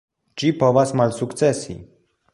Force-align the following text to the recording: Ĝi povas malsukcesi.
Ĝi 0.43 0.49
povas 0.63 0.95
malsukcesi. 1.01 1.77